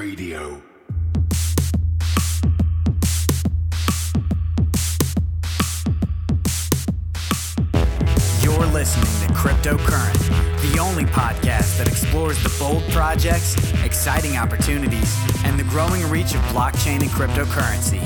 [0.00, 0.62] Radio.
[8.40, 15.60] You're listening to Cryptocurrent, the only podcast that explores the bold projects, exciting opportunities, and
[15.60, 18.00] the growing reach of blockchain and cryptocurrency.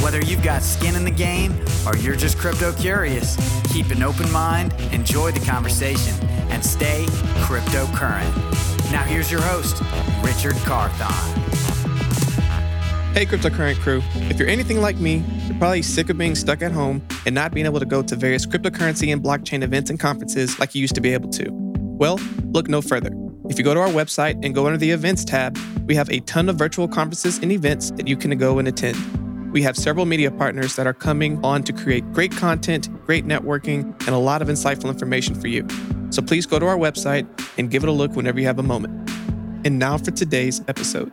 [0.00, 1.52] Whether you've got skin in the game
[1.84, 3.36] or you're just crypto curious,
[3.72, 6.14] keep an open mind, enjoy the conversation,
[6.50, 7.06] and stay
[7.48, 8.69] cryptocurrent.
[8.90, 9.80] Now, here's your host,
[10.22, 11.06] Richard Carthon.
[13.14, 14.02] Hey, Cryptocurrent crew.
[14.14, 17.52] If you're anything like me, you're probably sick of being stuck at home and not
[17.52, 20.96] being able to go to various cryptocurrency and blockchain events and conferences like you used
[20.96, 21.46] to be able to.
[21.50, 23.10] Well, look no further.
[23.48, 26.18] If you go to our website and go under the events tab, we have a
[26.20, 29.52] ton of virtual conferences and events that you can go and attend.
[29.52, 33.82] We have several media partners that are coming on to create great content, great networking,
[34.06, 35.66] and a lot of insightful information for you.
[36.10, 38.64] So please go to our website and give it a look whenever you have a
[38.64, 39.08] moment.
[39.64, 41.12] And now for today's episode.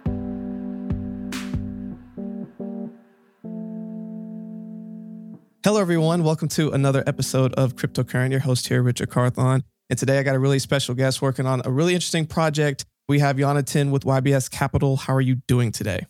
[5.64, 6.24] Hello, everyone.
[6.24, 8.32] Welcome to another episode of Cryptocurrent.
[8.32, 9.64] Your host here, Richard Carthon.
[9.90, 12.86] And today I got a really special guest working on a really interesting project.
[13.08, 14.98] We have Jonathan with YBS Capital.
[14.98, 16.08] How are you doing today?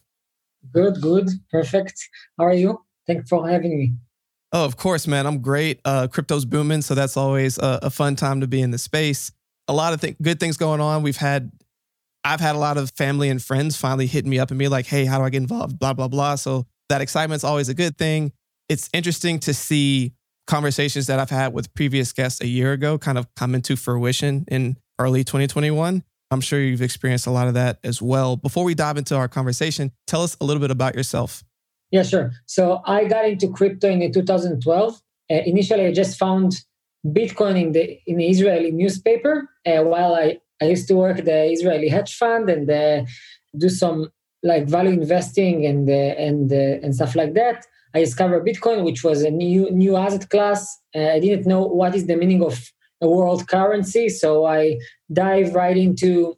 [0.71, 1.93] Good, good, perfect.
[2.37, 2.81] How are you?
[3.05, 3.93] Thanks for having me.
[4.53, 5.25] Oh, of course, man.
[5.25, 5.81] I'm great.
[5.83, 9.31] Uh, crypto's booming, so that's always a, a, fun time to be in the space.
[9.67, 11.03] A lot of th- good things going on.
[11.03, 11.51] We've had,
[12.23, 14.85] I've had a lot of family and friends finally hitting me up and be like,
[14.85, 16.35] "Hey, how do I get involved?" Blah blah blah.
[16.35, 18.31] So that excitement's always a good thing.
[18.69, 20.13] It's interesting to see
[20.45, 24.45] conversations that I've had with previous guests a year ago kind of come into fruition
[24.47, 26.03] in early 2021.
[26.31, 28.35] I'm sure you've experienced a lot of that as well.
[28.35, 31.43] Before we dive into our conversation, tell us a little bit about yourself.
[31.91, 32.31] Yeah, sure.
[32.45, 35.01] So I got into crypto in 2012.
[35.29, 36.53] Uh, initially, I just found
[37.05, 41.25] Bitcoin in the in the Israeli newspaper uh, while I, I used to work at
[41.25, 43.05] the Israeli hedge fund and uh,
[43.57, 44.09] do some
[44.43, 45.93] like value investing and uh,
[46.27, 47.65] and uh, and stuff like that.
[47.93, 50.77] I discovered Bitcoin, which was a new new asset class.
[50.95, 54.79] Uh, I didn't know what is the meaning of a world currency, so I
[55.11, 56.37] dive right into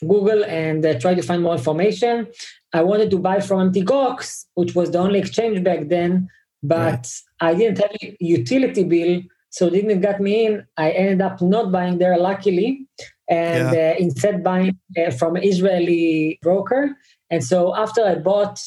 [0.00, 2.28] Google and uh, try to find more information.
[2.72, 3.86] I wanted to buy from Mt.
[3.86, 6.28] Gox, which was the only exchange back then,
[6.62, 7.08] but right.
[7.40, 10.66] I didn't have a utility bill, so didn't get me in.
[10.76, 12.86] I ended up not buying there, luckily,
[13.28, 13.94] and yeah.
[13.94, 16.96] uh, instead buying uh, from Israeli broker.
[17.30, 18.60] And so after I bought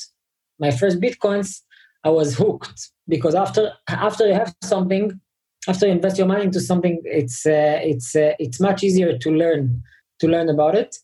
[0.59, 1.62] my first bitcoins,
[2.03, 5.19] I was hooked because after after you have something,
[5.68, 9.31] after you invest your money into something, it's uh, it's uh, it's much easier to
[9.31, 9.81] learn
[10.19, 10.97] to learn about it.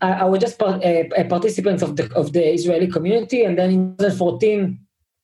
[0.00, 2.88] I, I was just part, a, uh, a, uh, participant of the of the Israeli
[2.88, 4.78] community, and then in 2014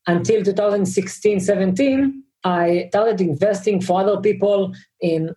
[0.09, 5.34] until 2016, 17, I started investing for other people in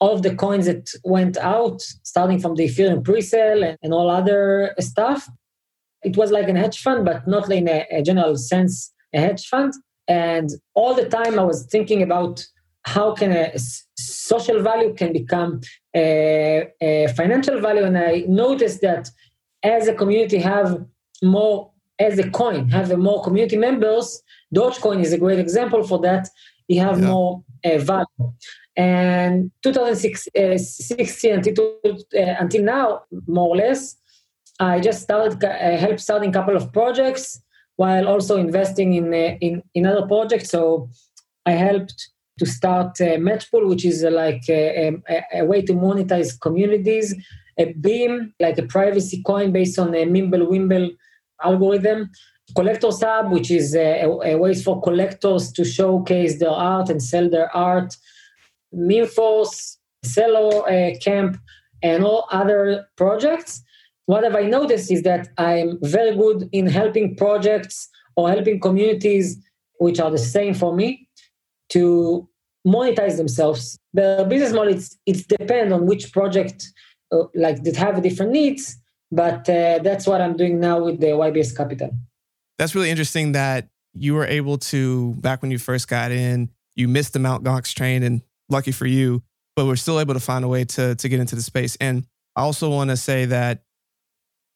[0.00, 4.10] all of the coins that went out, starting from the Ethereum pre-sale and, and all
[4.10, 5.28] other stuff.
[6.02, 9.46] It was like a hedge fund, but not in a, a general sense a hedge
[9.46, 9.74] fund.
[10.08, 12.44] And all the time I was thinking about
[12.84, 13.58] how can a
[13.96, 15.60] social value can become
[15.94, 17.84] a, a financial value.
[17.84, 19.10] And I noticed that
[19.62, 20.84] as a community have
[21.22, 24.22] more, as a coin, have more community members,
[24.54, 26.28] Dogecoin is a great example for that.
[26.68, 27.06] You have yeah.
[27.08, 28.32] more uh, value.
[28.76, 33.96] And 2016 uh, until, uh, until now, more or less,
[34.58, 37.40] I just started, uh, helped starting a couple of projects
[37.76, 40.50] while also investing in uh, in, in other projects.
[40.50, 40.90] So
[41.46, 45.72] I helped to start uh, Matchpool, which is uh, like a, a, a, way to
[45.72, 47.14] monetize communities.
[47.58, 50.90] A Beam, like a privacy coin based on a Mimble Wimble
[51.44, 52.10] algorithm.
[52.56, 57.30] Collectors Hub, which is a, a, way for collectors to showcase their art and sell
[57.30, 57.96] their art.
[58.74, 61.36] Memeforce, Celo uh, Camp,
[61.82, 63.62] and all other projects
[64.10, 69.38] what have I noticed is that I'm very good in helping projects or helping communities,
[69.78, 71.08] which are the same for me,
[71.68, 72.28] to
[72.66, 73.78] monetize themselves.
[73.92, 76.66] The business model it's, it's depend on which project
[77.12, 78.76] uh, like that have different needs,
[79.10, 81.90] but uh, that's what I'm doing now with the YBS Capital.
[82.58, 86.88] That's really interesting that you were able to back when you first got in, you
[86.88, 89.22] missed the Mount Gox train, and lucky for you,
[89.56, 91.76] but we're still able to find a way to to get into the space.
[91.80, 92.06] And
[92.36, 93.62] I also want to say that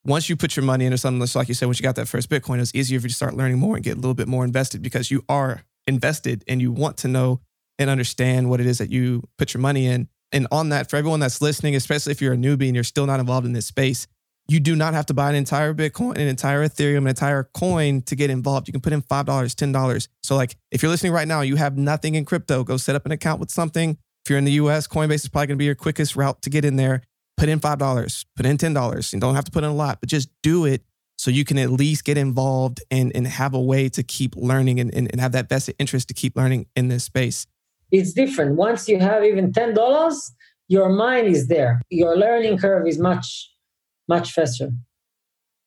[0.05, 2.28] once you put your money into something like you said, once you got that first
[2.28, 4.28] Bitcoin, it was easier for you to start learning more and get a little bit
[4.28, 7.40] more invested because you are invested and you want to know
[7.79, 10.09] and understand what it is that you put your money in.
[10.32, 13.06] And on that, for everyone that's listening, especially if you're a newbie and you're still
[13.06, 14.06] not involved in this space,
[14.49, 18.03] you do not have to buy an entire Bitcoin, an entire Ethereum, an entire coin
[18.03, 18.69] to get involved.
[18.69, 20.09] You can put in $5, $10.
[20.23, 23.06] So, like, if you're listening right now, you have nothing in crypto, go set up
[23.06, 23.97] an account with something.
[24.25, 26.50] If you're in the US, Coinbase is probably going to be your quickest route to
[26.50, 27.03] get in there
[27.37, 29.12] put in $5, put in $10.
[29.12, 30.82] You don't have to put in a lot, but just do it
[31.17, 34.81] so you can at least get involved and, and have a way to keep learning
[34.81, 37.47] and, and, and have that vested interest to keep learning in this space?
[37.94, 38.56] It's different.
[38.56, 40.31] Once you have even $10,
[40.67, 41.81] your mind is there.
[41.91, 43.52] Your learning curve is much,
[44.08, 44.70] much faster.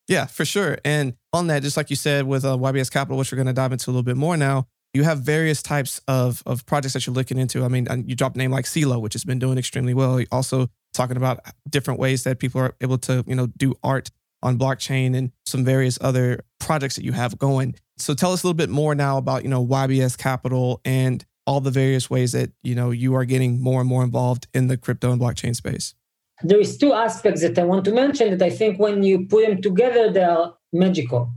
[0.10, 0.78] Yeah, for sure.
[0.84, 3.54] And on that, just like you said with uh, YBS Capital, which we're going to
[3.54, 7.08] dive into a little bit more now, you have various types of, of projects that
[7.08, 7.64] you're looking into.
[7.64, 10.22] I mean, you dropped a name like Celo, which has been doing extremely well.
[10.30, 11.40] Also talking about
[11.70, 14.12] different ways that people are able to, you know, do art
[14.44, 17.76] on blockchain and some various other projects that you have going.
[17.98, 21.62] So tell us a little bit more now about, you know, YBS Capital and all
[21.62, 24.78] the various ways that, you know, you are getting more and more involved in the
[24.78, 25.96] crypto and blockchain space.
[26.44, 29.48] There is two aspects that I want to mention that I think when you put
[29.48, 31.32] them together, they are magical.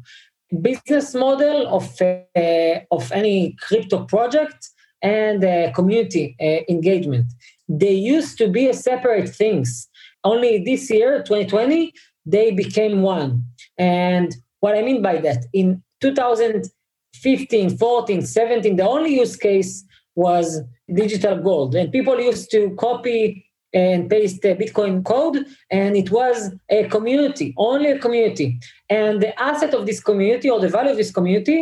[0.61, 4.69] Business model of, uh, of any crypto project
[5.01, 7.27] and uh, community uh, engagement.
[7.69, 9.89] They used to be separate things.
[10.25, 11.95] Only this year, 2020,
[12.27, 13.45] they became one.
[13.79, 19.85] And what I mean by that, in 2015, 14, 17, the only use case
[20.27, 20.61] was
[21.03, 21.75] digital gold.
[21.75, 25.37] And people used to copy and paste the Bitcoin code,
[25.71, 26.37] and it was
[26.69, 28.49] a community, only a community.
[28.89, 31.59] And the asset of this community or the value of this community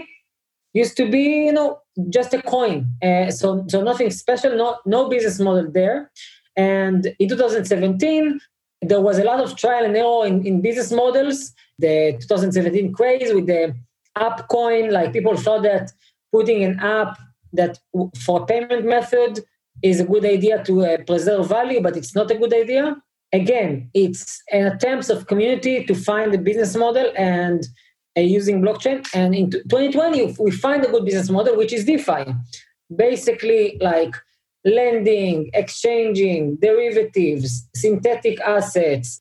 [0.73, 1.79] used to be, you know,
[2.17, 2.79] just a coin.
[3.03, 6.11] Uh, so, so nothing special, no, no business model there.
[6.57, 8.41] And in 2017,
[8.83, 11.53] there was a lot of trial and error in, in business models.
[11.79, 13.75] The 2017 craze with the
[14.17, 15.93] app coin, like people thought that
[16.33, 17.19] putting an app
[17.53, 17.79] that
[18.25, 19.41] for payment method
[19.83, 22.97] is a good idea to uh, preserve value, but it's not a good idea.
[23.33, 27.67] Again, it's an attempt of community to find a business model and
[28.17, 29.06] uh, using blockchain.
[29.15, 32.25] And in 2020, we find a good business model, which is DeFi.
[32.95, 34.15] Basically, like
[34.65, 39.21] lending, exchanging, derivatives, synthetic assets,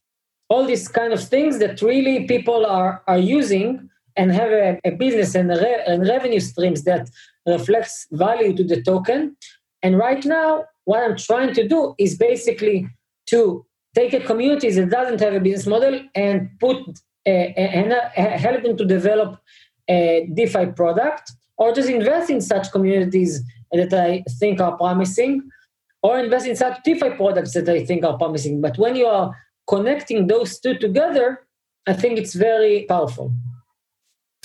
[0.50, 4.92] all these kind of things that really people are, are using and have a, a
[4.92, 7.10] business and, re- and revenue streams that
[7.46, 9.38] reflects value to the token.
[9.84, 12.90] And right now, what I'm trying to do is basically
[13.28, 13.66] to
[13.96, 16.78] take a community that doesn't have a business model and put
[17.26, 19.38] and uh, help them to develop
[19.90, 23.42] a DeFi product, or just invest in such communities
[23.72, 25.42] that I think are promising,
[26.02, 28.62] or invest in such DeFi products that I think are promising.
[28.62, 29.36] But when you are
[29.68, 31.46] connecting those two together,
[31.86, 33.34] I think it's very powerful.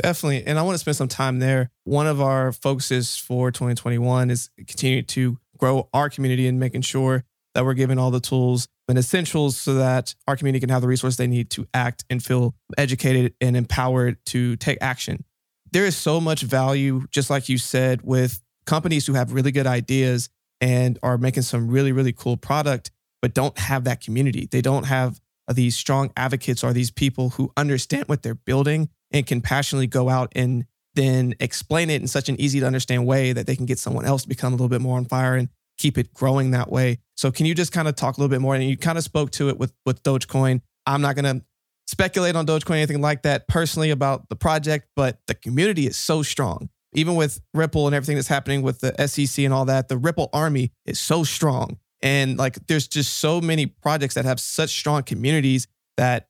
[0.00, 0.44] Definitely.
[0.46, 1.70] And I want to spend some time there.
[1.84, 7.24] One of our focuses for 2021 is continuing to grow our community and making sure
[7.54, 10.88] that we're given all the tools and essentials so that our community can have the
[10.88, 15.24] resources they need to act and feel educated and empowered to take action.
[15.70, 19.66] There is so much value, just like you said, with companies who have really good
[19.66, 20.30] ideas
[20.60, 22.90] and are making some really, really cool product,
[23.20, 24.48] but don't have that community.
[24.50, 25.20] They don't have
[25.52, 30.08] these strong advocates or these people who understand what they're building and can passionately go
[30.08, 30.64] out and
[30.94, 34.04] then explain it in such an easy to understand way that they can get someone
[34.04, 35.48] else to become a little bit more on fire and
[35.78, 36.98] keep it growing that way.
[37.16, 38.54] So can you just kind of talk a little bit more?
[38.54, 40.60] And you kind of spoke to it with with Dogecoin.
[40.86, 41.44] I'm not going to
[41.86, 46.22] speculate on Dogecoin anything like that personally about the project, but the community is so
[46.22, 46.68] strong.
[46.94, 50.28] Even with Ripple and everything that's happening with the SEC and all that, the Ripple
[50.32, 51.78] army is so strong.
[52.02, 56.28] And like there's just so many projects that have such strong communities that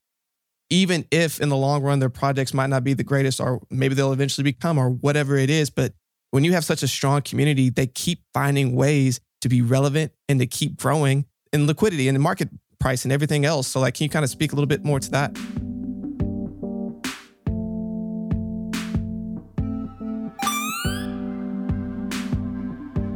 [0.73, 3.95] even if in the long run their projects might not be the greatest or maybe
[3.95, 5.93] they'll eventually become or whatever it is, but
[6.31, 10.41] when you have such a strong community, they keep finding ways to be relevant and
[10.41, 12.49] to keep growing in liquidity and the market
[12.81, 13.69] price and everything else.
[13.69, 15.37] So, like, can you kind of speak a little bit more to that?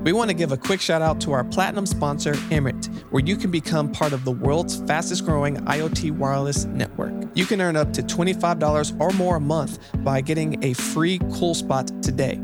[0.06, 3.34] We want to give a quick shout out to our platinum sponsor, Emrit, where you
[3.34, 7.12] can become part of the world's fastest growing IoT wireless network.
[7.34, 11.56] You can earn up to $25 or more a month by getting a free cool
[11.56, 12.36] spot today.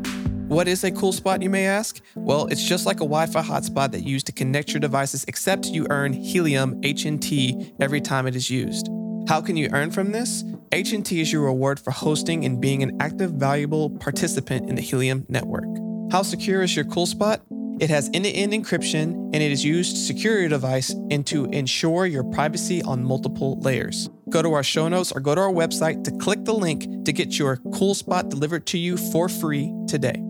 [0.49, 2.01] What is a cool spot, you may ask?
[2.15, 5.23] Well, it's just like a Wi Fi hotspot that you use to connect your devices,
[5.29, 8.89] except you earn Helium HNT every time it is used.
[9.29, 10.43] How can you earn from this?
[10.73, 15.25] HNT is your reward for hosting and being an active, valuable participant in the Helium
[15.29, 15.63] network.
[16.11, 17.39] How secure is your CoolSpot?
[17.79, 21.25] It has end to end encryption and it is used to secure your device and
[21.27, 24.09] to ensure your privacy on multiple layers.
[24.29, 27.11] Go to our show notes or go to our website to click the link to
[27.11, 30.21] get your CoolSpot delivered to you for free today.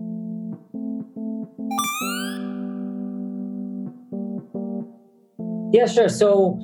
[5.72, 6.08] Yeah, sure.
[6.08, 6.58] So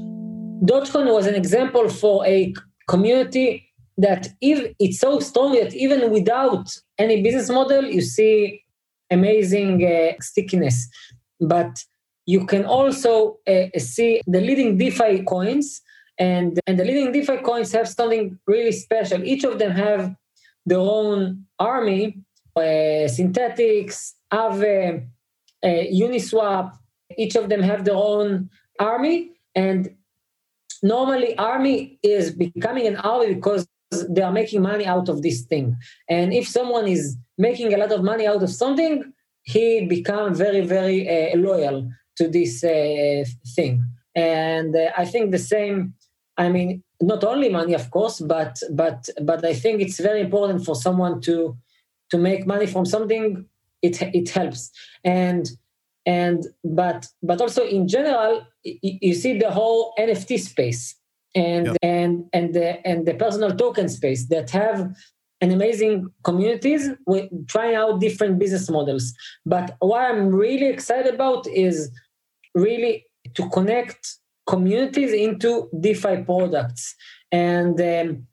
[0.65, 2.55] Dogecoin was an example for a
[2.89, 8.65] community that if it's so strong that even without any business model, you see
[9.11, 10.89] amazing uh, stickiness.
[11.41, 11.85] But
[12.27, 15.83] you can also uh, see the leading DeFi coins
[16.21, 19.25] and and the leading DeFi coins have something really special.
[19.25, 20.15] Each of them have
[20.67, 22.21] their own army,
[22.55, 25.07] uh, Synthetix, Aave,
[25.65, 26.77] uh, Uniswap.
[27.17, 29.91] Each of them have their own army, and
[30.83, 33.67] normally army is becoming an army because
[34.09, 35.77] they are making money out of this thing.
[36.09, 40.61] And if someone is making a lot of money out of something, he become very
[40.61, 43.25] very uh, loyal to this uh,
[43.57, 43.83] thing.
[44.15, 45.95] And uh, I think the same.
[46.37, 50.65] I mean, not only money, of course, but but but I think it's very important
[50.65, 51.57] for someone to
[52.11, 53.47] to make money from something.
[53.83, 54.71] It it helps
[55.05, 55.51] and
[56.07, 60.97] and but but also in general, you see the whole NFT space
[61.35, 64.93] and and and the and the personal token space that have
[65.41, 69.13] an amazing communities with trying out different business models.
[69.47, 71.91] But what I'm really excited about is
[72.55, 74.17] really to connect
[74.47, 76.95] communities into DeFi products.
[77.33, 78.27] And um,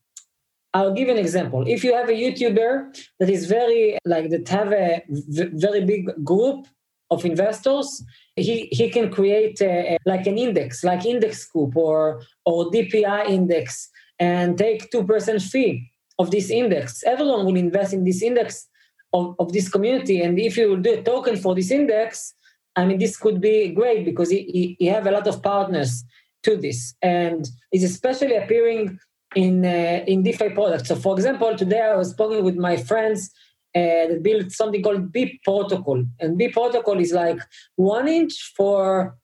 [0.74, 1.64] I'll give an example.
[1.68, 6.24] If you have a YouTuber that is very like that have a v- very big
[6.24, 6.68] group
[7.10, 8.04] of investors,
[8.36, 13.90] he he can create a, like an index, like Index Coop or or DPI index,
[14.20, 17.04] and take two percent fee of this index.
[17.04, 18.68] Everyone will invest in this index
[19.14, 22.34] of, of this community, and if you will do a token for this index,
[22.76, 26.04] I mean, this could be great because you have a lot of partners
[26.44, 29.00] to this, and it's especially appearing
[29.36, 30.90] in uh, in DeFi products.
[30.90, 33.32] So, for example, today I was talking with my friends
[33.76, 37.40] uh, that built something called BIP protocol, and BIP protocol is like
[37.80, 39.18] 1inch for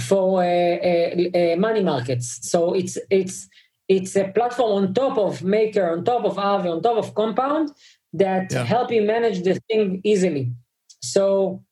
[0.00, 2.38] for uh, uh, uh, money markets.
[2.42, 3.48] So it's it's
[3.88, 7.72] it's a platform on top of Maker, on top of Aave, on top of Compound
[8.12, 8.64] that yeah.
[8.64, 10.52] help you manage the thing easily.
[11.02, 11.62] So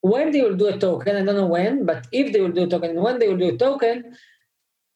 [0.00, 2.64] when they will do a token, I don't know when, but if they will do
[2.64, 4.16] a token, when they will do a token,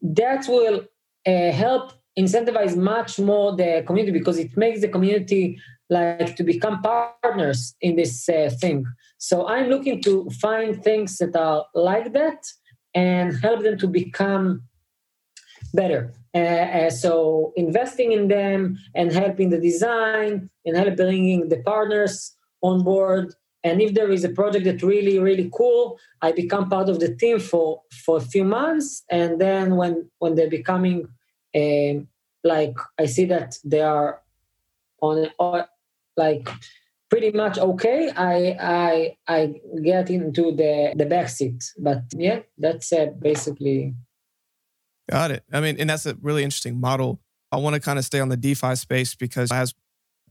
[0.02, 0.84] that will
[1.26, 5.60] uh, help incentivize much more the community because it makes the community
[5.90, 8.84] like to become partners in this uh, thing.
[9.18, 12.44] So I'm looking to find things that are like that
[12.94, 14.62] and help them to become
[15.72, 16.12] better.
[16.36, 22.36] Uh, uh, so investing in them and helping the design and help bringing the partners
[22.60, 23.34] on board.
[23.64, 27.12] And if there is a project that really really cool i become part of the
[27.22, 28.88] team for for a few months.
[29.18, 30.98] And then when when they're becoming
[31.60, 32.08] um,
[32.44, 34.10] like i see that they are
[35.00, 35.66] on or
[36.16, 36.48] like
[37.10, 39.40] pretty much okay i i i
[39.82, 43.94] get into the the back seat but yeah that's uh, basically
[45.10, 45.44] got it.
[45.52, 47.20] I mean and that's a really interesting model.
[47.52, 49.74] I want to kind of stay on the defi space because as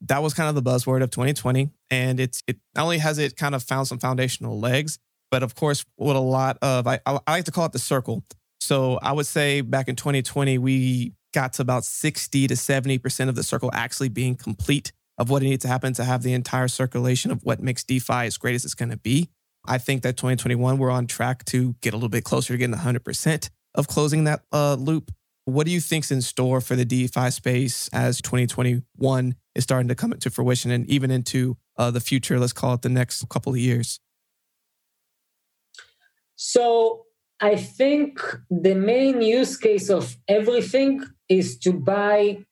[0.01, 3.37] that was kind of the buzzword of 2020 and it's it not only has it
[3.37, 4.99] kind of found some foundational legs
[5.31, 8.23] but of course with a lot of I, I like to call it the circle.
[8.59, 13.35] So i would say back in 2020 we got to about 60 to 70% of
[13.35, 16.69] the circle actually being complete of what it needs to happen to have the entire
[16.69, 19.29] circulation of what makes defi as great as it's going to be.
[19.67, 22.75] I think that 2021 we're on track to get a little bit closer to getting
[22.75, 25.11] 100% of closing that uh, loop
[25.45, 29.95] what do you think's in store for the DeFi space as 2021 is starting to
[29.95, 32.39] come into fruition and even into uh, the future?
[32.39, 33.99] Let's call it the next couple of years.
[36.35, 37.05] So
[37.39, 42.43] I think the main use case of everything is to buy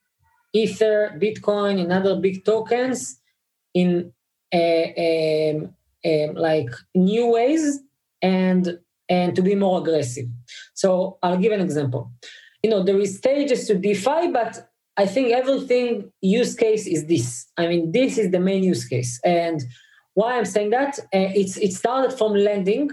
[0.54, 3.20] Ether, Bitcoin, and other big tokens
[3.74, 4.14] in
[4.54, 5.74] a, um,
[6.06, 7.80] um, like new ways
[8.22, 8.78] and
[9.10, 10.26] and to be more aggressive.
[10.74, 12.12] So I'll give an example
[12.64, 17.46] you know there is stages to DeFi, but I think everything use case is this.
[17.58, 19.62] I mean, this is the main use case, and
[20.14, 22.90] why I'm saying that uh, it's it started from lending,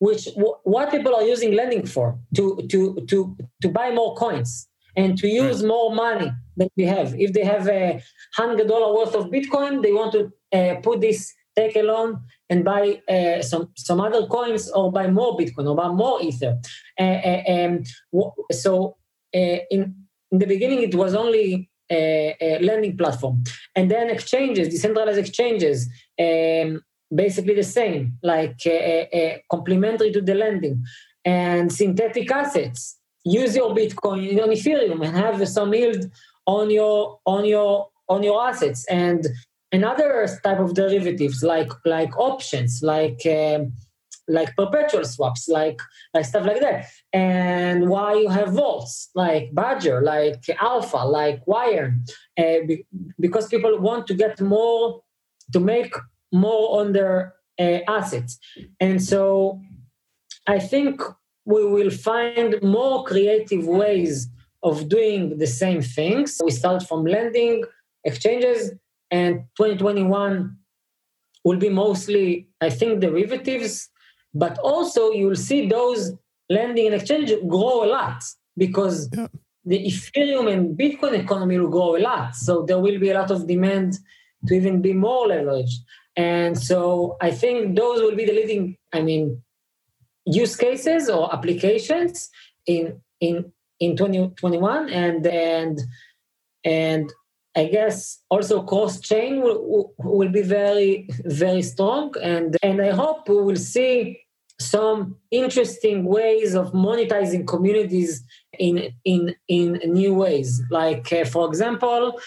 [0.00, 4.68] which w- what people are using lending for to to to to buy more coins
[4.96, 7.14] and to use more money than they have.
[7.18, 8.02] If they have a
[8.34, 12.64] hundred dollar worth of Bitcoin, they want to uh, put this take a loan and
[12.64, 16.58] buy uh, some some other coins or buy more Bitcoin or buy more Ether.
[16.98, 17.82] Uh, uh um,
[18.50, 18.96] so
[19.34, 19.94] uh, in,
[20.30, 23.44] in the beginning it was only a, a lending platform.
[23.76, 26.82] And then exchanges decentralized exchanges um,
[27.14, 30.84] basically the same like uh, complementary to the lending.
[31.24, 36.10] And synthetic assets use your bitcoin on ethereum and have some yield
[36.46, 38.84] on your on your on your assets.
[38.86, 39.26] And
[39.72, 43.72] another type of derivatives like like options like um,
[44.28, 45.80] like perpetual swaps, like
[46.14, 46.86] like stuff like that.
[47.12, 51.98] And why you have vaults like Badger, like Alpha, like Wire,
[52.38, 52.86] uh, be,
[53.18, 55.02] because people want to get more
[55.52, 55.94] to make
[56.32, 58.38] more on their uh, assets.
[58.80, 59.60] And so
[60.46, 61.02] I think
[61.44, 64.28] we will find more creative ways
[64.62, 66.40] of doing the same things.
[66.44, 67.64] We start from lending,
[68.04, 68.72] exchanges,
[69.12, 70.56] and 2021
[71.44, 73.90] will be mostly, I think, derivatives,
[74.34, 76.12] but also you'll see those
[76.48, 78.22] lending and exchange grow a lot
[78.56, 79.26] because yeah.
[79.64, 82.34] the Ethereum and Bitcoin economy will grow a lot.
[82.34, 83.98] So there will be a lot of demand
[84.46, 85.76] to even be more leveraged.
[86.16, 89.42] And so I think those will be the leading, I mean,
[90.24, 92.30] use cases or applications
[92.66, 95.80] in in in 2021 and and
[96.64, 97.12] and
[97.54, 102.14] I guess also cross chain will, will be very very strong.
[102.22, 104.20] And and I hope we will see
[104.58, 108.24] some interesting ways of monetizing communities
[108.58, 110.62] in in in new ways.
[110.70, 112.18] Like uh, for example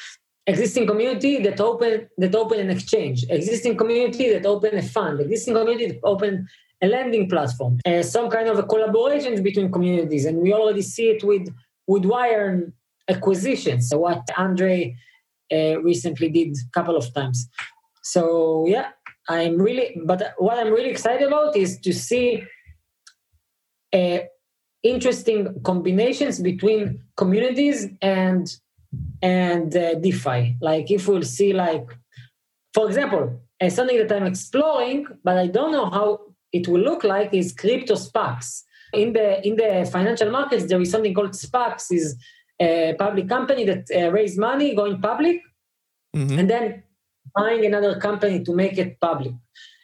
[0.48, 3.26] existing community that open that open an exchange.
[3.30, 5.20] Existing community that open a fund.
[5.20, 6.48] Existing community that open
[6.82, 7.80] a lending platform.
[7.86, 10.26] Uh, some kind of a collaboration between communities.
[10.26, 11.48] And we already see it with
[11.88, 12.72] with wire
[13.08, 13.92] acquisitions.
[13.94, 14.96] What andre
[15.52, 17.48] uh, recently did a couple of times
[18.02, 18.90] so yeah
[19.30, 22.44] i'm really but what i'm really excited about is to see
[23.94, 24.20] uh,
[24.84, 28.56] interesting combinations between communities and
[29.22, 30.58] and uh, DeFi.
[30.62, 31.88] Like if we'll see like,
[32.74, 36.20] for example, uh, something that I'm exploring, but I don't know how
[36.52, 38.64] it will look like is crypto SPACs.
[38.94, 42.16] In the in the financial markets, there is something called SPACs, is
[42.60, 45.42] a public company that uh, raise money, going public,
[46.16, 46.40] mm-hmm.
[46.40, 46.84] and then
[47.36, 49.34] buying another company to make it public.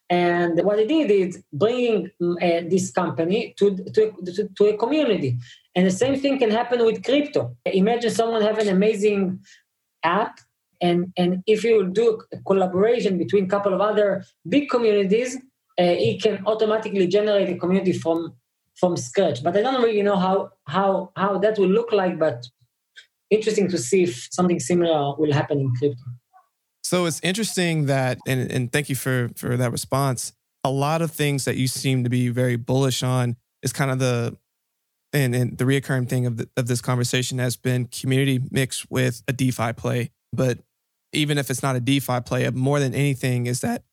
[0.09, 5.37] And what I did is bringing uh, this company to, to, to, to, a community.
[5.73, 7.55] And the same thing can happen with crypto.
[7.65, 9.39] Imagine someone have an amazing
[10.03, 10.39] app,
[10.81, 15.37] and, and if you do a collaboration between a couple of other big communities,
[15.79, 18.33] uh, it can automatically generate a community from
[18.75, 19.43] from scratch.
[19.43, 22.19] But I don't really know how how how that will look like.
[22.19, 22.45] But
[23.31, 26.03] interesting to see if something similar will happen in crypto.
[26.83, 30.33] So it's interesting that, and, and thank you for for that response.
[30.63, 33.99] A lot of things that you seem to be very bullish on is kind of
[33.99, 34.37] the
[35.13, 39.23] and, and the reoccurring thing of the, of this conversation has been community mixed with
[39.27, 40.11] a DeFi play.
[40.31, 40.59] But
[41.13, 43.83] even if it's not a DeFi play, more than anything is that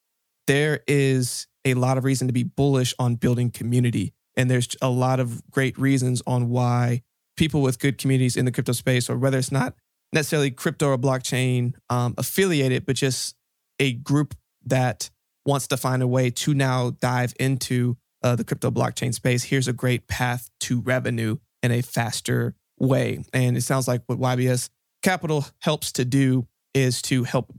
[0.46, 4.88] there is a lot of reason to be bullish on building community, and there's a
[4.88, 7.02] lot of great reasons on why
[7.38, 9.74] people with good communities in the crypto space, or whether it's not
[10.12, 13.34] necessarily crypto or blockchain um, affiliated, but just
[13.78, 14.34] a group
[14.66, 15.08] that
[15.46, 19.44] wants to find a way to now dive into uh, the crypto blockchain space.
[19.44, 23.24] Here's a great path to revenue in a faster way.
[23.32, 24.68] And it sounds like what YBS
[25.02, 27.52] Capital helps to do is to help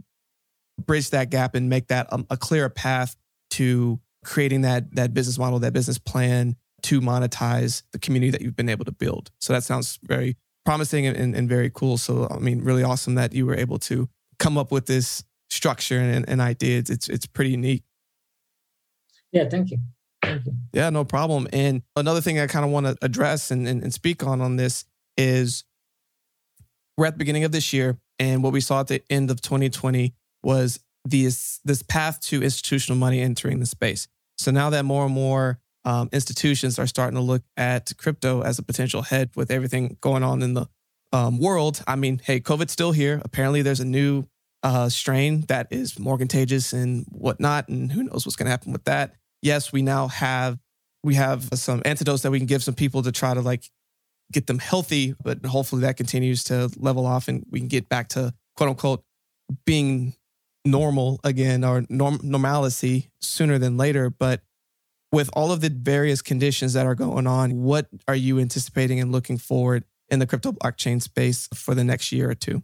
[0.85, 3.15] bridge that gap and make that um, a clearer path
[3.51, 8.55] to creating that that business model, that business plan to monetize the community that you've
[8.55, 9.31] been able to build.
[9.39, 11.97] So that sounds very promising and, and, very cool.
[11.97, 15.99] So, I mean, really awesome that you were able to come up with this structure
[15.99, 16.89] and, and ideas.
[16.89, 17.83] It's, it's pretty unique.
[19.31, 19.79] Yeah, thank you.
[20.23, 20.53] Thank you.
[20.73, 21.47] Yeah, no problem.
[21.53, 24.57] And another thing I kind of want to address and, and, and speak on on
[24.57, 24.85] this
[25.17, 25.63] is
[26.97, 29.41] we're at the beginning of this year, and what we saw at the end of
[29.41, 30.13] 2020
[30.43, 34.07] was this this path to institutional money entering the space.
[34.37, 38.59] So now that more and more um, institutions are starting to look at crypto as
[38.59, 40.67] a potential head with everything going on in the
[41.11, 41.81] um, world.
[41.87, 43.21] I mean, hey, COVID's still here.
[43.23, 44.25] Apparently, there's a new
[44.61, 48.71] uh, strain that is more contagious and whatnot, and who knows what's going to happen
[48.71, 49.15] with that.
[49.41, 50.59] Yes, we now have
[51.03, 53.63] we have some antidotes that we can give some people to try to like
[54.31, 58.09] get them healthy, but hopefully that continues to level off and we can get back
[58.09, 59.03] to quote unquote
[59.65, 60.13] being
[60.65, 64.09] normal again or norm- normalcy sooner than later.
[64.09, 64.41] But
[65.11, 69.11] with all of the various conditions that are going on, what are you anticipating and
[69.11, 72.63] looking forward in the crypto blockchain space for the next year or two?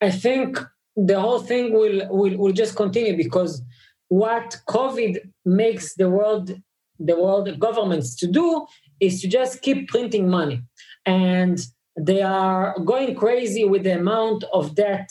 [0.00, 0.58] I think
[0.96, 3.62] the whole thing will, will, will just continue because
[4.08, 6.54] what COVID makes the world
[7.00, 8.66] the world governments to do
[9.00, 10.62] is to just keep printing money.
[11.04, 11.58] And
[11.98, 15.10] they are going crazy with the amount of debt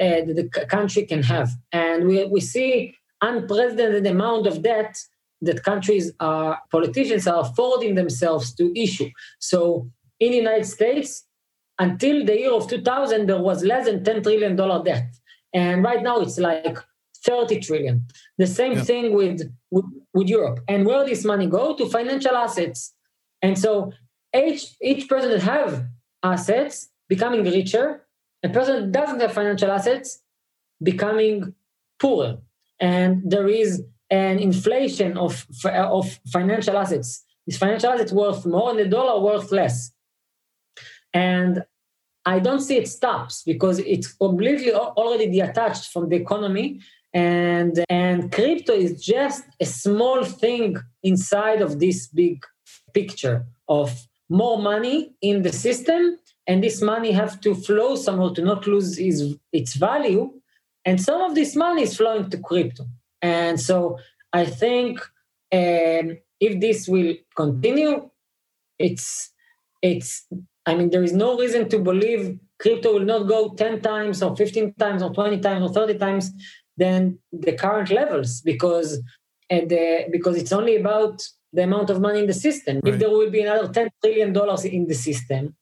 [0.00, 1.50] uh, that the country can have.
[1.72, 4.96] And we, we see unprecedented amount of debt
[5.40, 9.10] that countries are politicians are affording themselves to issue.
[9.38, 11.24] So in the United States,
[11.78, 15.14] until the year of 2000, there was less than 10 trillion dollar debt,
[15.54, 16.78] and right now it's like
[17.24, 18.06] 30 trillion.
[18.36, 18.82] The same yeah.
[18.82, 20.60] thing with, with with Europe.
[20.66, 22.94] And where this money go to financial assets,
[23.42, 23.92] and so
[24.36, 25.86] each each person that have
[26.22, 28.06] assets becoming richer,
[28.42, 30.22] a person that doesn't have financial assets
[30.82, 31.54] becoming
[32.00, 32.38] poorer
[32.80, 38.78] and there is an inflation of, of financial assets This financial assets worth more and
[38.78, 39.92] the dollar worth less.
[41.12, 41.64] And
[42.24, 46.80] I don't see it stops because it's completely already detached from the economy.
[47.14, 52.44] And, and crypto is just a small thing inside of this big
[52.92, 58.42] picture of more money in the system and this money have to flow somehow to
[58.42, 60.32] not lose its, its value
[60.88, 62.84] and some of this money is flowing to crypto
[63.22, 63.98] and so
[64.32, 65.00] i think
[65.60, 66.06] um,
[66.46, 67.94] if this will continue
[68.78, 69.32] it's
[69.82, 70.26] it's
[70.66, 72.22] i mean there is no reason to believe
[72.62, 76.32] crypto will not go 10 times or 15 times or 20 times or 30 times
[76.76, 79.00] than the current levels because
[79.50, 81.22] and the, because it's only about
[81.52, 82.80] the amount of money in the system.
[82.82, 82.94] Right.
[82.94, 85.56] If there will be another 10 trillion dollars in the system,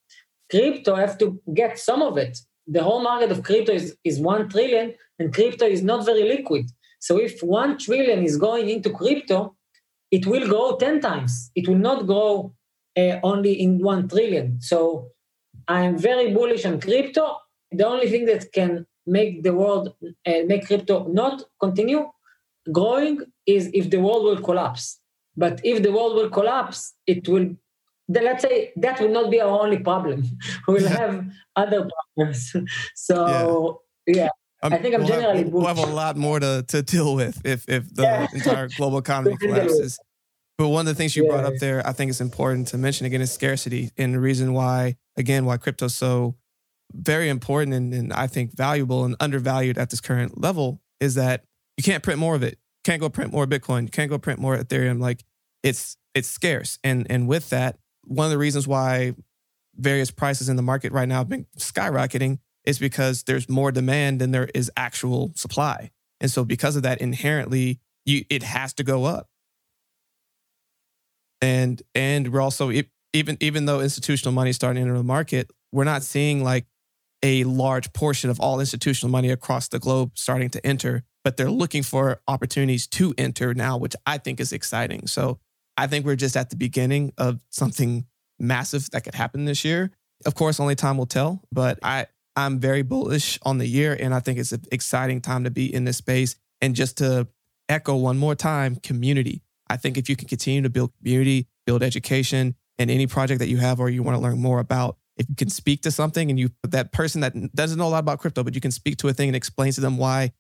[0.51, 2.39] crypto have to get some of it.
[2.67, 6.67] The whole market of crypto is, is 1 trillion and crypto is not very liquid.
[7.01, 9.57] So if 1 trillion is going into crypto,
[10.11, 11.51] it will grow 10 times.
[11.55, 12.55] It will not grow
[12.97, 14.61] uh, only in 1 trillion.
[14.61, 15.09] So
[15.69, 17.37] I'm very bullish on crypto.
[17.71, 19.95] The only thing that can make the world,
[20.27, 22.11] uh, make crypto not continue
[22.73, 25.01] growing is if the world will collapse
[25.37, 27.51] but if the world will collapse, it will,
[28.09, 30.25] let's say, that will not be our only problem.
[30.69, 32.55] we'll have other problems.
[32.95, 34.15] so, yeah.
[34.15, 34.29] yeah.
[34.63, 37.15] Um, I think I'm we'll generally have, we'll have a lot more to, to deal
[37.15, 38.27] with if, if the yeah.
[38.33, 39.99] entire global economy collapses.
[40.59, 41.33] But one of the things you yeah.
[41.33, 43.91] brought up there, I think it's important to mention again is scarcity.
[43.99, 46.37] And the reason why, again, why crypto's so
[46.93, 51.45] very important and, and I think valuable and undervalued at this current level is that
[51.77, 54.39] you can't print more of it can't go print more Bitcoin, you can't go print
[54.39, 55.01] more Ethereum.
[55.01, 55.25] Like
[55.63, 56.79] it's it's scarce.
[56.85, 59.15] And and with that, one of the reasons why
[59.77, 64.21] various prices in the market right now have been skyrocketing is because there's more demand
[64.21, 65.91] than there is actual supply.
[66.21, 69.29] And so because of that, inherently, you it has to go up.
[71.43, 72.71] And and we're also
[73.13, 76.67] even even though institutional money is starting to enter the market, we're not seeing like
[77.23, 81.51] a large portion of all institutional money across the globe starting to enter but they're
[81.51, 85.09] looking for opportunities to enter now, which I think is exciting.
[85.09, 85.41] So
[85.77, 88.07] I think we're just at the beginning of something
[88.39, 89.91] massive that could happen this year.
[90.25, 93.97] Of course, only time will tell, but I, I'm very bullish on the year.
[93.99, 96.37] And I think it's an exciting time to be in this space.
[96.63, 97.29] And just to
[97.69, 99.43] echo one more time community.
[99.69, 103.49] I think if you can continue to build community, build education, and any project that
[103.49, 106.31] you have or you want to learn more about, if you can speak to something
[106.31, 108.99] and you that person that doesn't know a lot about crypto, but you can speak
[108.99, 110.33] to a thing and explain to them why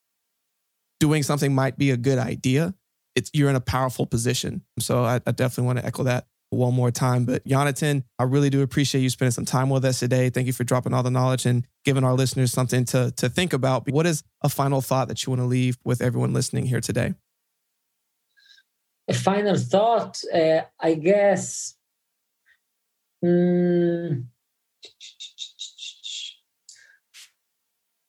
[1.01, 2.75] doing something might be a good idea,
[3.17, 4.63] it's you're in a powerful position.
[4.79, 7.25] So I, I definitely want to echo that one more time.
[7.25, 10.31] But Yonatan, I really do appreciate you spending some time with us today.
[10.31, 13.53] Thank you for dropping all the knowledge and giving our listeners something to to think
[13.53, 13.91] about.
[13.91, 17.15] What is a final thought that you want to leave with everyone listening here today?
[19.09, 21.75] A final thought, uh, I guess.
[23.25, 24.27] Mm,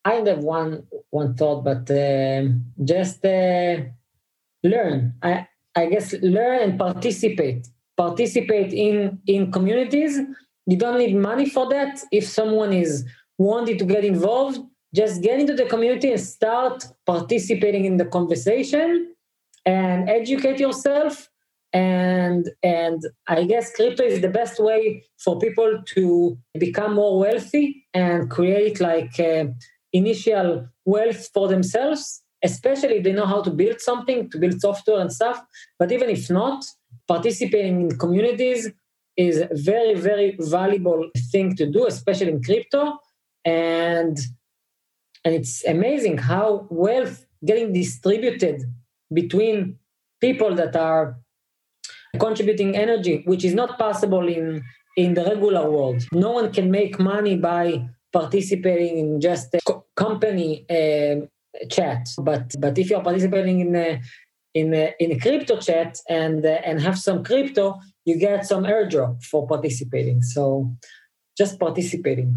[0.03, 2.47] I have one one thought, but uh,
[2.83, 3.77] just uh,
[4.63, 5.13] learn.
[5.21, 7.67] I I guess learn and participate.
[7.95, 10.19] Participate in in communities.
[10.65, 11.99] You don't need money for that.
[12.11, 13.05] If someone is
[13.37, 14.59] wanting to get involved,
[14.93, 19.13] just get into the community and start participating in the conversation
[19.65, 21.29] and educate yourself
[21.73, 27.85] and and i guess crypto is the best way for people to become more wealthy
[27.93, 29.43] and create like uh,
[29.93, 34.99] initial wealth for themselves, especially if they know how to build something, to build software
[35.03, 35.37] and stuff.
[35.79, 36.59] But even if not,
[37.13, 38.61] participating in communities
[39.27, 42.81] is a very, very valuable thing to do, especially in crypto.
[43.45, 44.15] And
[45.23, 47.15] and it's amazing how wealth
[47.49, 48.57] getting distributed
[49.19, 49.57] between
[50.25, 51.05] people that are
[52.25, 54.45] contributing energy, which is not possible in
[55.01, 55.99] in the regular world.
[56.11, 57.63] No one can make money by
[58.19, 59.59] participating in just a
[59.95, 61.15] company uh,
[61.69, 64.01] chat, but but if you're participating in a
[64.53, 68.63] in a, in a crypto chat and uh, and have some crypto, you get some
[68.63, 70.21] airdrop for participating.
[70.21, 70.75] So
[71.37, 72.35] just participating.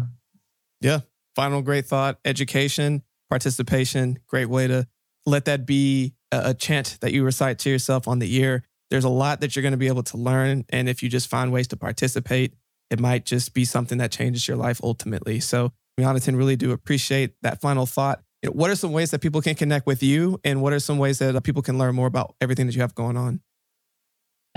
[0.81, 1.01] Yeah.
[1.35, 4.19] Final great thought: education, participation.
[4.27, 4.87] Great way to
[5.25, 8.63] let that be a, a chant that you recite to yourself on the year.
[8.89, 11.29] There's a lot that you're going to be able to learn, and if you just
[11.29, 12.53] find ways to participate,
[12.89, 15.39] it might just be something that changes your life ultimately.
[15.39, 18.21] So, Yonatan, really do appreciate that final thought.
[18.49, 21.19] What are some ways that people can connect with you, and what are some ways
[21.19, 23.41] that people can learn more about everything that you have going on?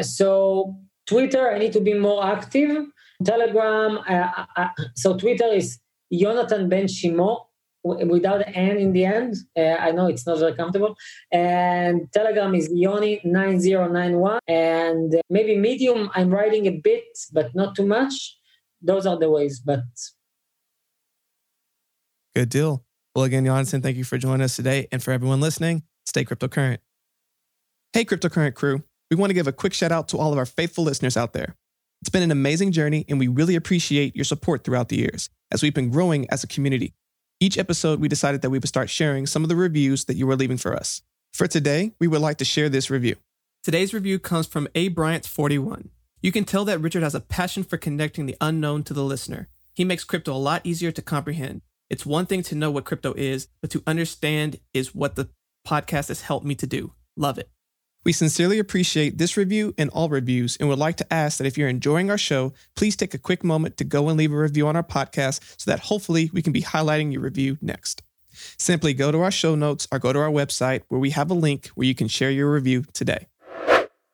[0.00, 2.86] So, Twitter, I need to be more active.
[3.22, 5.78] Telegram, uh, uh, so Twitter is
[6.10, 7.46] jonathan Ben Shimo,
[7.84, 9.36] without an N in the end.
[9.56, 10.96] Uh, I know it's not very comfortable.
[11.30, 14.38] And Telegram is Yoni9091.
[14.48, 18.38] And maybe Medium, I'm writing a bit, but not too much.
[18.80, 19.84] Those are the ways, but.
[22.34, 22.83] Good deal.
[23.14, 24.88] Well, again, Jonathan, thank you for joining us today.
[24.90, 26.78] And for everyone listening, stay cryptocurrent.
[27.92, 28.82] Hey, cryptocurrent crew.
[29.08, 31.32] We want to give a quick shout out to all of our faithful listeners out
[31.32, 31.54] there.
[32.00, 35.62] It's been an amazing journey, and we really appreciate your support throughout the years as
[35.62, 36.92] we've been growing as a community.
[37.38, 40.26] Each episode, we decided that we would start sharing some of the reviews that you
[40.26, 41.02] were leaving for us.
[41.32, 43.14] For today, we would like to share this review.
[43.62, 44.90] Today's review comes from A.
[44.90, 45.88] Bryant41.
[46.20, 49.48] You can tell that Richard has a passion for connecting the unknown to the listener.
[49.72, 51.62] He makes crypto a lot easier to comprehend.
[51.90, 55.28] It's one thing to know what crypto is, but to understand is what the
[55.66, 56.92] podcast has helped me to do.
[57.16, 57.50] Love it.
[58.04, 61.56] We sincerely appreciate this review and all reviews and would like to ask that if
[61.56, 64.66] you're enjoying our show, please take a quick moment to go and leave a review
[64.66, 68.02] on our podcast so that hopefully we can be highlighting your review next.
[68.58, 71.34] Simply go to our show notes or go to our website where we have a
[71.34, 73.26] link where you can share your review today.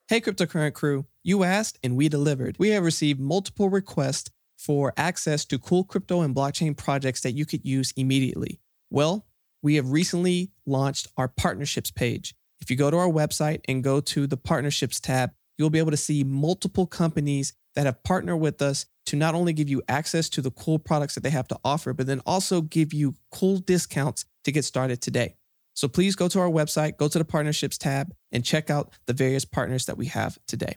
[0.08, 2.56] Hey, Cryptocurrent crew, you asked and we delivered.
[2.58, 7.46] We have received multiple requests for access to cool crypto and blockchain projects that you
[7.46, 8.60] could use immediately.
[8.90, 9.26] Well,
[9.62, 12.34] we have recently launched our partnerships page.
[12.60, 15.92] If you go to our website and go to the partnerships tab, you'll be able
[15.92, 20.28] to see multiple companies that have partnered with us to not only give you access
[20.28, 23.58] to the cool products that they have to offer, but then also give you cool
[23.58, 25.36] discounts to get started today.
[25.72, 29.14] So please go to our website, go to the partnerships tab, and check out the
[29.14, 30.76] various partners that we have today.